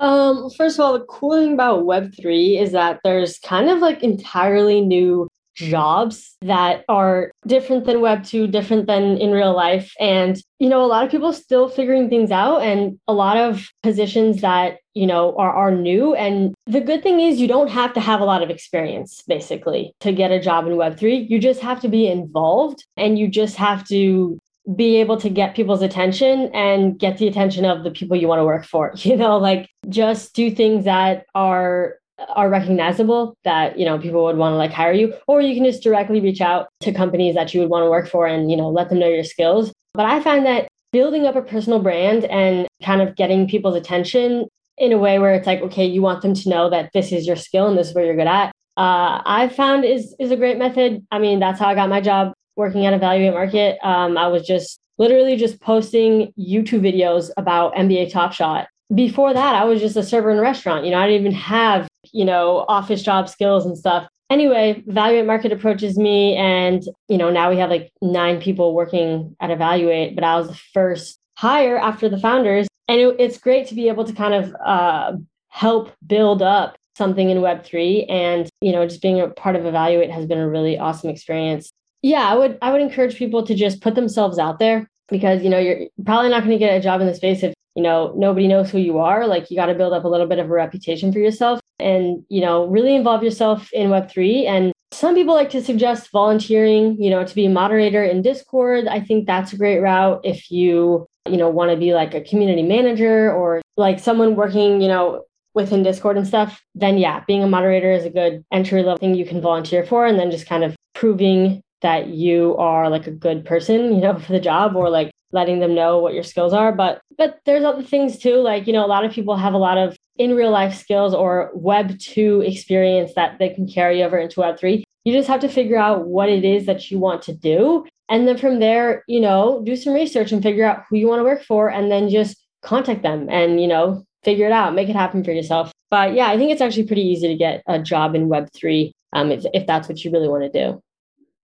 um, 0.00 0.50
first 0.50 0.78
of 0.78 0.84
all, 0.84 0.98
the 0.98 1.04
cool 1.04 1.32
thing 1.32 1.54
about 1.54 1.84
Web3 1.84 2.60
is 2.60 2.72
that 2.72 3.00
there's 3.04 3.38
kind 3.38 3.68
of 3.68 3.78
like 3.78 4.02
entirely 4.02 4.80
new 4.80 5.28
jobs 5.54 6.36
that 6.42 6.84
are 6.88 7.30
different 7.46 7.84
than 7.84 8.00
web 8.00 8.24
2 8.24 8.48
different 8.48 8.86
than 8.86 9.16
in 9.18 9.30
real 9.30 9.54
life. 9.54 9.92
And 10.00 10.36
you 10.58 10.68
know 10.68 10.84
a 10.84 10.86
lot 10.86 11.04
of 11.04 11.10
people 11.10 11.32
still 11.32 11.68
figuring 11.68 12.08
things 12.08 12.30
out 12.30 12.62
and 12.62 12.98
a 13.06 13.12
lot 13.12 13.36
of 13.36 13.68
positions 13.82 14.40
that 14.40 14.78
you 14.94 15.06
know 15.06 15.36
are, 15.36 15.52
are 15.52 15.70
new. 15.70 16.14
And 16.14 16.54
the 16.66 16.80
good 16.80 17.02
thing 17.02 17.20
is 17.20 17.40
you 17.40 17.48
don't 17.48 17.70
have 17.70 17.92
to 17.94 18.00
have 18.00 18.20
a 18.20 18.24
lot 18.24 18.42
of 18.42 18.50
experience 18.50 19.22
basically 19.28 19.94
to 20.00 20.12
get 20.12 20.30
a 20.30 20.40
job 20.40 20.66
in 20.66 20.76
web 20.76 20.98
3 20.98 21.26
you 21.30 21.38
just 21.38 21.60
have 21.60 21.80
to 21.80 21.88
be 21.88 22.08
involved 22.08 22.84
and 22.96 23.18
you 23.18 23.28
just 23.28 23.56
have 23.56 23.86
to 23.88 24.38
be 24.76 24.96
able 24.96 25.18
to 25.18 25.28
get 25.28 25.54
people's 25.54 25.82
attention 25.82 26.50
and 26.54 26.98
get 26.98 27.18
the 27.18 27.28
attention 27.28 27.64
of 27.66 27.84
the 27.84 27.90
people 27.90 28.16
you 28.16 28.26
want 28.26 28.38
to 28.40 28.44
work 28.44 28.64
for 28.64 28.92
you 28.96 29.16
know 29.16 29.36
like 29.36 29.68
just 29.88 30.34
do 30.34 30.50
things 30.50 30.84
that 30.84 31.26
are 31.34 31.96
are 32.28 32.48
recognizable 32.48 33.36
that 33.44 33.78
you 33.78 33.84
know 33.84 33.98
people 33.98 34.24
would 34.24 34.36
want 34.36 34.52
to 34.52 34.56
like 34.56 34.70
hire 34.70 34.92
you 34.92 35.12
or 35.26 35.40
you 35.40 35.54
can 35.54 35.64
just 35.64 35.82
directly 35.82 36.20
reach 36.20 36.40
out 36.40 36.68
to 36.80 36.92
companies 36.92 37.34
that 37.34 37.52
you 37.52 37.60
would 37.60 37.68
want 37.68 37.84
to 37.84 37.90
work 37.90 38.08
for 38.08 38.26
and 38.26 38.50
you 38.50 38.56
know 38.56 38.68
let 38.68 38.88
them 38.88 38.98
know 38.98 39.08
your 39.08 39.24
skills. 39.24 39.72
But 39.94 40.06
i 40.06 40.20
find 40.20 40.46
that 40.46 40.68
building 40.92 41.26
up 41.26 41.34
a 41.34 41.42
personal 41.42 41.80
brand 41.80 42.24
and 42.26 42.68
kind 42.82 43.02
of 43.02 43.16
getting 43.16 43.48
people's 43.48 43.74
attention 43.74 44.46
in 44.78 44.92
a 44.92 44.98
way 44.98 45.18
where 45.18 45.34
it's 45.34 45.46
like 45.46 45.60
okay 45.60 45.84
you 45.84 46.02
want 46.02 46.22
them 46.22 46.34
to 46.34 46.48
know 46.48 46.70
that 46.70 46.90
this 46.94 47.12
is 47.12 47.26
your 47.26 47.36
skill 47.36 47.66
and 47.66 47.76
this 47.76 47.88
is 47.88 47.94
where 47.94 48.04
you're 48.04 48.16
good 48.16 48.28
at 48.28 48.48
uh, 48.76 49.20
i 49.26 49.48
found 49.48 49.84
is 49.84 50.14
is 50.18 50.30
a 50.30 50.36
great 50.36 50.56
method. 50.56 51.04
I 51.10 51.18
mean 51.18 51.40
that's 51.40 51.58
how 51.58 51.68
i 51.68 51.74
got 51.74 51.88
my 51.88 52.00
job 52.00 52.32
working 52.56 52.86
at 52.86 52.94
Evaluate 52.94 53.32
Market, 53.32 53.78
um, 53.82 54.16
I 54.16 54.28
was 54.28 54.46
just 54.46 54.78
literally 54.98 55.36
just 55.36 55.60
posting 55.60 56.32
YouTube 56.38 56.80
videos 56.80 57.30
about 57.36 57.74
NBA 57.74 58.12
Top 58.12 58.32
Shot. 58.32 58.68
Before 58.94 59.32
that, 59.32 59.54
I 59.54 59.64
was 59.64 59.80
just 59.80 59.96
a 59.96 60.02
server 60.02 60.30
in 60.30 60.38
a 60.38 60.42
restaurant. 60.42 60.84
You 60.84 60.92
know, 60.92 60.98
I 60.98 61.06
didn't 61.06 61.22
even 61.22 61.32
have, 61.32 61.88
you 62.12 62.24
know, 62.24 62.64
office 62.68 63.02
job 63.02 63.28
skills 63.28 63.66
and 63.66 63.76
stuff. 63.76 64.06
Anyway, 64.30 64.82
Evaluate 64.86 65.26
Market 65.26 65.52
approaches 65.52 65.98
me, 65.98 66.34
and, 66.36 66.82
you 67.08 67.18
know, 67.18 67.30
now 67.30 67.50
we 67.50 67.58
have 67.58 67.70
like 67.70 67.90
nine 68.00 68.40
people 68.40 68.74
working 68.74 69.36
at 69.40 69.50
Evaluate, 69.50 70.14
but 70.14 70.24
I 70.24 70.36
was 70.36 70.48
the 70.48 70.60
first 70.72 71.18
hire 71.36 71.78
after 71.78 72.08
the 72.08 72.18
founders. 72.18 72.66
And 72.88 73.00
it, 73.00 73.16
it's 73.18 73.38
great 73.38 73.66
to 73.68 73.74
be 73.74 73.88
able 73.88 74.04
to 74.04 74.12
kind 74.12 74.34
of 74.34 74.54
uh, 74.64 75.12
help 75.48 75.92
build 76.06 76.42
up 76.42 76.76
something 76.96 77.30
in 77.30 77.38
Web3. 77.38 78.10
And, 78.10 78.48
you 78.60 78.72
know, 78.72 78.86
just 78.86 79.02
being 79.02 79.20
a 79.20 79.28
part 79.28 79.56
of 79.56 79.66
Evaluate 79.66 80.10
has 80.10 80.26
been 80.26 80.38
a 80.38 80.48
really 80.48 80.78
awesome 80.78 81.10
experience. 81.10 81.70
Yeah, 82.04 82.28
I 82.28 82.34
would 82.34 82.58
I 82.60 82.70
would 82.70 82.82
encourage 82.82 83.16
people 83.16 83.46
to 83.46 83.54
just 83.54 83.80
put 83.80 83.94
themselves 83.94 84.38
out 84.38 84.58
there 84.58 84.90
because, 85.08 85.42
you 85.42 85.48
know, 85.48 85.58
you're 85.58 85.86
probably 86.04 86.28
not 86.28 86.40
going 86.40 86.50
to 86.50 86.58
get 86.58 86.76
a 86.76 86.80
job 86.80 87.00
in 87.00 87.06
the 87.06 87.14
space 87.14 87.42
if, 87.42 87.54
you 87.74 87.82
know, 87.82 88.12
nobody 88.14 88.46
knows 88.46 88.70
who 88.70 88.76
you 88.76 88.98
are. 88.98 89.26
Like 89.26 89.50
you 89.50 89.56
got 89.56 89.66
to 89.66 89.74
build 89.74 89.94
up 89.94 90.04
a 90.04 90.08
little 90.08 90.26
bit 90.26 90.38
of 90.38 90.44
a 90.44 90.52
reputation 90.52 91.14
for 91.14 91.18
yourself 91.18 91.60
and, 91.78 92.22
you 92.28 92.42
know, 92.42 92.66
really 92.66 92.94
involve 92.94 93.22
yourself 93.22 93.72
in 93.72 93.88
Web3 93.88 94.44
and 94.46 94.72
some 94.92 95.14
people 95.14 95.34
like 95.34 95.48
to 95.50 95.64
suggest 95.64 96.10
volunteering, 96.12 97.02
you 97.02 97.08
know, 97.08 97.24
to 97.24 97.34
be 97.34 97.46
a 97.46 97.50
moderator 97.50 98.04
in 98.04 98.20
Discord. 98.20 98.86
I 98.86 99.00
think 99.00 99.26
that's 99.26 99.54
a 99.54 99.56
great 99.56 99.80
route 99.80 100.20
if 100.24 100.50
you, 100.50 101.06
you 101.26 101.38
know, 101.38 101.48
want 101.48 101.70
to 101.70 101.76
be 101.78 101.94
like 101.94 102.12
a 102.12 102.20
community 102.20 102.62
manager 102.62 103.32
or 103.32 103.62
like 103.78 103.98
someone 103.98 104.36
working, 104.36 104.82
you 104.82 104.88
know, 104.88 105.24
within 105.54 105.82
Discord 105.82 106.18
and 106.18 106.26
stuff, 106.26 106.60
then 106.74 106.98
yeah, 106.98 107.24
being 107.26 107.42
a 107.42 107.46
moderator 107.46 107.90
is 107.90 108.04
a 108.04 108.10
good 108.10 108.44
entry 108.52 108.82
level 108.82 108.98
thing 108.98 109.14
you 109.14 109.24
can 109.24 109.40
volunteer 109.40 109.86
for. 109.86 110.04
And 110.04 110.18
then 110.18 110.30
just 110.30 110.46
kind 110.46 110.64
of 110.64 110.76
proving 110.92 111.62
that 111.84 112.08
you 112.08 112.56
are 112.56 112.90
like 112.90 113.06
a 113.06 113.12
good 113.12 113.44
person, 113.44 113.92
you 113.94 114.00
know, 114.00 114.18
for 114.18 114.32
the 114.32 114.40
job 114.40 114.74
or 114.74 114.90
like 114.90 115.12
letting 115.32 115.60
them 115.60 115.74
know 115.74 115.98
what 115.98 116.14
your 116.14 116.22
skills 116.22 116.52
are. 116.52 116.72
But 116.72 117.00
but 117.16 117.38
there's 117.44 117.64
other 117.64 117.82
things 117.82 118.18
too. 118.18 118.36
Like, 118.36 118.66
you 118.66 118.72
know, 118.72 118.84
a 118.84 118.88
lot 118.88 119.04
of 119.04 119.12
people 119.12 119.36
have 119.36 119.54
a 119.54 119.58
lot 119.58 119.78
of 119.78 119.96
in 120.16 120.34
real 120.34 120.50
life 120.50 120.74
skills 120.74 121.14
or 121.14 121.50
web 121.54 121.98
two 121.98 122.40
experience 122.40 123.12
that 123.14 123.38
they 123.38 123.50
can 123.50 123.68
carry 123.68 124.02
over 124.02 124.18
into 124.18 124.40
web 124.40 124.58
three. 124.58 124.84
You 125.04 125.12
just 125.12 125.28
have 125.28 125.40
to 125.40 125.48
figure 125.48 125.78
out 125.78 126.06
what 126.06 126.28
it 126.28 126.44
is 126.44 126.66
that 126.66 126.90
you 126.90 126.98
want 126.98 127.22
to 127.22 127.34
do. 127.34 127.84
And 128.08 128.26
then 128.26 128.38
from 128.38 128.60
there, 128.60 129.04
you 129.06 129.20
know, 129.20 129.62
do 129.64 129.76
some 129.76 129.92
research 129.92 130.32
and 130.32 130.42
figure 130.42 130.64
out 130.64 130.84
who 130.88 130.96
you 130.96 131.08
want 131.08 131.20
to 131.20 131.24
work 131.24 131.42
for 131.42 131.68
and 131.68 131.90
then 131.90 132.08
just 132.08 132.36
contact 132.62 133.02
them 133.02 133.28
and, 133.28 133.60
you 133.60 133.66
know, 133.66 134.04
figure 134.24 134.46
it 134.46 134.52
out, 134.52 134.74
make 134.74 134.88
it 134.88 134.96
happen 134.96 135.22
for 135.22 135.32
yourself. 135.32 135.72
But 135.90 136.14
yeah, 136.14 136.28
I 136.28 136.36
think 136.36 136.50
it's 136.50 136.60
actually 136.60 136.86
pretty 136.86 137.02
easy 137.02 137.28
to 137.28 137.36
get 137.36 137.62
a 137.66 137.78
job 137.78 138.14
in 138.14 138.28
Web3 138.28 138.90
um, 139.12 139.30
if, 139.30 139.44
if 139.52 139.66
that's 139.66 139.88
what 139.88 140.02
you 140.04 140.10
really 140.10 140.28
want 140.28 140.50
to 140.50 140.50
do. 140.50 140.80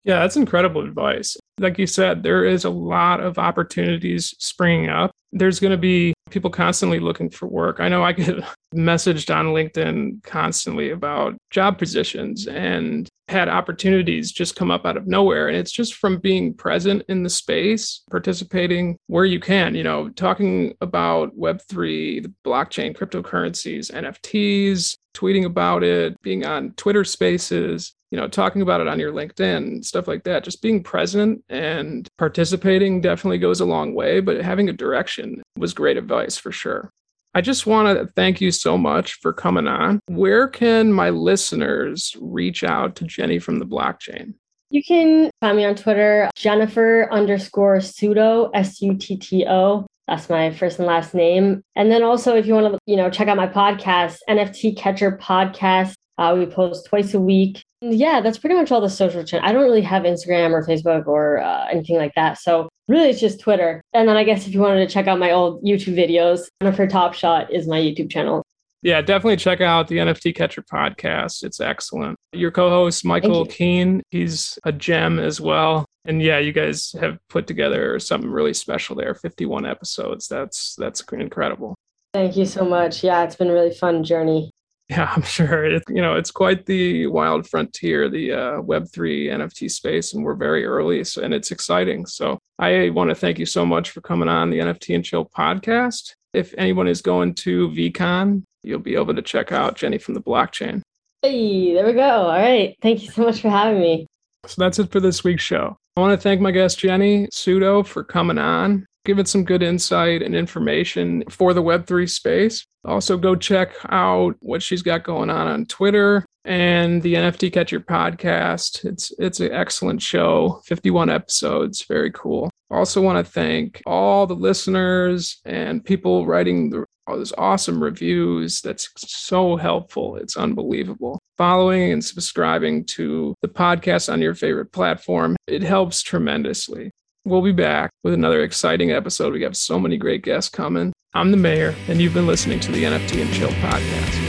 Yeah, 0.03 0.20
that's 0.20 0.38
incredible 0.38 0.82
advice. 0.82 1.38
Like 1.60 1.77
you 1.77 1.88
said, 1.88 2.24
there 2.24 2.46
is 2.46 2.65
a 2.65 2.70
lot 2.70 3.20
of 3.20 3.38
opportunities 3.38 4.34
springing 4.39 4.89
up. 4.89 5.12
There's 5.32 5.60
going 5.60 5.72
to 5.72 5.77
be 5.77 6.13
people 6.32 6.50
constantly 6.50 7.00
looking 7.00 7.29
for 7.29 7.48
work. 7.48 7.79
I 7.79 7.89
know 7.89 8.03
I 8.03 8.13
get 8.13 8.38
messaged 8.75 9.36
on 9.36 9.48
LinkedIn 9.48 10.24
constantly 10.24 10.91
about 10.91 11.36
job 11.51 11.77
positions 11.77 12.48
and 12.48 13.08
had 13.27 13.48
opportunities 13.48 14.32
just 14.32 14.56
come 14.56 14.72
up 14.72 14.86
out 14.86 14.98
of 14.98 15.06
nowhere. 15.06 15.48
And 15.48 15.58
it's 15.58 15.72
just 15.72 15.96
from 15.96 16.18
being 16.18 16.53
present 16.53 17.03
in 17.10 17.22
the 17.24 17.29
space, 17.29 18.01
participating 18.10 18.98
where 19.08 19.25
you 19.25 19.39
can, 19.39 19.75
you 19.75 19.84
know, 19.84 20.10
talking 20.10 20.74
about 20.82 21.38
Web3, 21.38 22.24
the 22.24 22.34
blockchain, 22.44 22.98
cryptocurrencies, 22.98 23.91
NFTs, 23.91 24.96
tweeting 25.13 25.46
about 25.46 25.84
it, 25.84 26.20
being 26.22 26.46
on 26.46 26.72
Twitter 26.72 27.03
spaces, 27.03 27.94
you 28.12 28.18
know, 28.18 28.28
talking 28.28 28.62
about 28.62 28.82
it 28.82 28.88
on 28.88 29.00
your 29.00 29.12
LinkedIn, 29.12 29.86
stuff 29.86 30.08
like 30.08 30.24
that. 30.24 30.44
Just 30.44 30.62
being 30.62 30.84
present 30.84 31.44
and 31.50 32.08
participating 32.18 33.01
definitely 33.01 33.38
goes 33.38 33.60
a 33.60 33.66
long 33.66 33.94
way, 33.94 34.20
but 34.20 34.42
having 34.42 34.70
a 34.70 34.74
direction 34.74 35.44
was 35.58 35.74
great 35.74 35.98
advice 35.98 36.38
for 36.38 36.51
sure. 36.51 36.89
I 37.36 37.42
just 37.42 37.68
want 37.68 37.98
to 37.98 38.08
thank 38.16 38.42
you 38.42 38.51
so 38.51 38.78
much 38.78 39.13
for 39.22 39.32
coming 39.32 39.68
on. 39.68 40.00
Where 40.08 40.48
can 40.48 40.92
my 40.92 41.12
listeners 41.12 42.16
reach 42.20 42.63
out 42.63 42.96
to 42.96 43.04
Jenny 43.04 43.38
from 43.38 43.60
the 43.60 43.68
blockchain? 43.68 44.34
You 44.72 44.84
can 44.84 45.30
find 45.42 45.58
me 45.58 45.66
on 45.66 45.75
Twitter, 45.75 46.30
Jennifer 46.36 47.08
underscore 47.12 47.78
Sutto, 47.78 48.50
S 48.54 48.82
U 48.82 48.96
T 48.96 49.18
T 49.18 49.46
O. 49.48 49.86
That's 50.08 50.28
my 50.28 50.51
first 50.51 50.80
and 50.80 50.88
last 50.88 51.13
name. 51.13 51.62
And 51.75 51.92
then 51.92 52.01
also, 52.01 52.36
if 52.36 52.48
you 52.48 52.56
want 52.56 52.74
to, 52.74 52.80
you 52.88 52.96
know, 52.96 53.12
check 53.12 53.28
out 53.28 53.38
my 53.38 53.48
podcast, 53.48 54.18
NFT 54.28 54.75
Catcher 54.75 55.20
Podcast. 55.22 55.94
Uh, 56.19 56.35
we 56.35 56.45
post 56.45 56.85
twice 56.85 57.13
a 57.13 57.19
week. 57.19 57.63
Yeah, 57.79 58.19
that's 58.19 58.38
pretty 58.38 58.55
much 58.55 58.73
all 58.73 58.81
the 58.81 58.89
social 58.89 59.23
channel. 59.23 59.47
I 59.47 59.53
don't 59.53 59.63
really 59.63 59.81
have 59.81 60.03
Instagram 60.03 60.51
or 60.51 60.65
Facebook 60.65 61.07
or 61.07 61.39
uh, 61.39 61.67
anything 61.71 61.95
like 61.95 62.13
that. 62.15 62.38
So 62.38 62.67
really, 62.89 63.09
it's 63.09 63.21
just 63.21 63.39
Twitter. 63.39 63.81
And 63.93 64.05
then 64.05 64.17
I 64.17 64.25
guess 64.25 64.45
if 64.45 64.53
you 64.53 64.59
wanted 64.59 64.85
to 64.85 64.93
check 64.93 65.07
out 65.07 65.17
my 65.17 65.31
old 65.31 65.63
YouTube 65.63 65.95
videos, 65.95 66.49
Jennifer 66.61 66.88
Top 66.88 67.13
Shot 67.13 67.53
is 67.53 67.67
my 67.67 67.79
YouTube 67.79 68.11
channel. 68.11 68.43
Yeah, 68.81 69.01
definitely 69.01 69.38
check 69.38 69.61
out 69.61 69.88
the 69.88 69.97
NFT 69.97 70.35
Catcher 70.35 70.61
podcast. 70.61 71.43
It's 71.43 71.61
excellent. 71.61 72.17
Your 72.33 72.51
co-host 72.51 73.05
Michael 73.05 73.45
Keene, 73.45 74.01
he's 74.11 74.59
a 74.65 74.73
gem 74.73 75.19
as 75.19 75.39
well. 75.39 75.85
And 76.03 76.21
yeah, 76.21 76.39
you 76.39 76.51
guys 76.51 76.93
have 76.99 77.17
put 77.29 77.47
together 77.47 77.97
something 77.99 78.29
really 78.29 78.53
special 78.53 78.95
there. 78.95 79.15
51 79.15 79.65
episodes. 79.65 80.27
That's 80.27 80.75
that's 80.75 81.01
incredible. 81.13 81.75
Thank 82.13 82.35
you 82.35 82.45
so 82.45 82.65
much. 82.65 83.03
Yeah, 83.03 83.23
it's 83.23 83.35
been 83.35 83.49
a 83.49 83.53
really 83.53 83.73
fun 83.73 84.03
journey. 84.03 84.51
Yeah, 84.98 85.13
I'm 85.15 85.22
sure. 85.22 85.65
It, 85.65 85.84
you 85.88 86.01
know, 86.01 86.15
it's 86.15 86.31
quite 86.31 86.65
the 86.65 87.05
wild 87.05 87.48
frontier, 87.48 88.10
the 88.10 88.31
uh, 88.31 88.62
Web3 88.62 89.27
NFT 89.27 89.69
space, 89.69 90.15
and 90.15 90.24
we're 90.24 90.34
very 90.34 90.65
early, 90.65 91.03
so, 91.03 91.22
and 91.22 91.31
it's 91.31 91.51
exciting. 91.51 92.08
So 92.08 92.39
I 92.58 92.89
want 92.89 93.12
to 93.12 93.15
thank 93.15 93.38
you 93.38 93.46
so 93.46 93.67
much 93.67 93.91
for 93.91 94.01
coming 94.01 94.27
on 94.27 94.50
the 94.50 94.58
NFT 94.58 94.96
and 94.96 95.05
Chill 95.05 95.25
podcast. 95.25 96.13
If 96.34 96.55
anyone 96.58 96.88
is 96.88 97.03
going 97.03 97.36
to 97.36 97.69
VeeCon, 97.69 98.41
you'll 98.63 98.79
be 98.79 98.96
able 98.96 99.13
to 99.13 99.22
check 99.22 99.51
out 99.51 99.75
Jenny 99.75 100.00
from 100.00 100.15
the 100.15 100.22
blockchain. 100.22 100.81
Hey, 101.22 101.75
there 101.75 101.86
we 101.86 101.93
go. 101.93 102.24
All 102.24 102.29
right. 102.29 102.75
Thank 102.81 103.03
you 103.03 103.12
so 103.12 103.25
much 103.25 103.41
for 103.41 103.50
having 103.50 103.81
me. 103.81 104.08
So 104.48 104.55
that's 104.58 104.79
it 104.79 104.91
for 104.91 105.00
this 105.00 105.24
week's 105.24 105.43
show. 105.43 105.77
I 105.98 106.01
want 106.01 106.19
to 106.19 106.24
thank 106.24 106.41
my 106.41 106.51
guest, 106.51 106.79
Jenny 106.79 107.27
Sutto, 107.27 107.86
for 107.86 108.03
coming 108.03 108.39
on, 108.39 108.88
giving 109.06 109.25
some 109.25 109.44
good 109.44 109.63
insight 109.63 110.22
and 110.22 110.36
information 110.36 111.24
for 111.29 111.53
the 111.53 111.63
Web3 111.63 112.10
space. 112.10 112.65
Also, 112.86 113.18
go 113.18 113.36
check 113.36 113.74
out 113.89 114.36
what 114.39 114.63
she's 114.63 114.82
got 114.82 115.03
going 115.03 115.29
on 115.29 115.48
on 115.48 115.65
Twitter 115.65 116.25
and 116.46 117.01
the 117.03 117.15
NFT 117.15 117.51
Catcher 117.51 117.79
podcast. 117.79 118.86
It's 118.86 119.12
it's 119.20 119.39
an 119.39 119.51
excellent 119.51 120.01
show, 120.01 120.62
51 120.65 121.10
episodes, 121.10 121.86
very 121.86 122.12
cool. 122.12 122.50
Also, 122.72 123.01
want 123.01 123.24
to 123.24 123.32
thank 123.32 123.82
all 123.86 124.27
the 124.27 124.36
listeners 124.36 125.41
and 125.44 125.84
people 125.84 126.25
writing 126.25 126.70
the, 126.70 126.86
all 127.08 127.18
those 127.18 127.34
awesome 127.38 127.84
reviews. 127.84 128.62
That's 128.62 128.89
so 128.98 129.56
helpful. 129.58 130.15
It's 130.15 130.38
unbelievable. 130.38 131.20
Following 131.38 131.91
and 131.91 132.03
subscribing 132.03 132.86
to 132.86 133.34
the 133.41 133.48
podcast 133.48 134.12
on 134.12 134.22
your 134.22 134.36
favorite 134.36 134.72
platform, 134.72 135.36
it 135.48 135.63
helps 135.63 136.03
tremendously. 136.03 136.91
We'll 137.25 137.41
be 137.41 137.51
back 137.51 137.91
with 138.03 138.13
another 138.13 138.43
exciting 138.43 138.91
episode. 138.91 139.33
We 139.33 139.43
have 139.43 139.57
so 139.57 139.79
many 139.79 139.97
great 139.97 140.23
guests 140.23 140.49
coming. 140.49 140.93
I'm 141.13 141.31
the 141.31 141.38
mayor, 141.38 141.75
and 141.88 141.99
you've 141.99 142.13
been 142.13 142.27
listening 142.27 142.59
to 142.61 142.71
the 142.71 142.83
NFT 142.83 143.21
and 143.21 143.33
Chill 143.33 143.49
podcast. 143.49 144.28